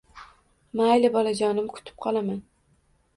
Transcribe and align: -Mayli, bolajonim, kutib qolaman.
-Mayli, 0.79 1.11
bolajonim, 1.15 1.67
kutib 1.75 1.99
qolaman. 2.07 2.41